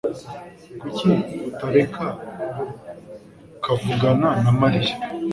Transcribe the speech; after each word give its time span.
Kuki 0.79 1.09
utareka 1.49 2.05
akavugana 3.57 4.29
na 4.43 4.51
Mariya? 4.59 4.95